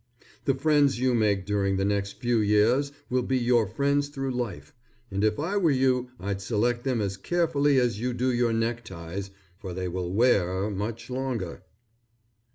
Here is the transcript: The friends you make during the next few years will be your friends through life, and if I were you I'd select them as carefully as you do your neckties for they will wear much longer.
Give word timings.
The 0.45 0.55
friends 0.55 0.99
you 0.99 1.13
make 1.13 1.45
during 1.45 1.77
the 1.77 1.85
next 1.85 2.13
few 2.19 2.39
years 2.39 2.91
will 3.11 3.21
be 3.21 3.37
your 3.37 3.67
friends 3.67 4.07
through 4.09 4.31
life, 4.31 4.73
and 5.11 5.23
if 5.23 5.39
I 5.39 5.57
were 5.57 5.69
you 5.69 6.09
I'd 6.19 6.41
select 6.41 6.83
them 6.83 7.01
as 7.01 7.17
carefully 7.17 7.77
as 7.79 7.99
you 7.99 8.11
do 8.11 8.33
your 8.33 8.51
neckties 8.51 9.29
for 9.59 9.75
they 9.75 9.87
will 9.87 10.11
wear 10.11 10.71
much 10.71 11.11
longer. 11.11 11.61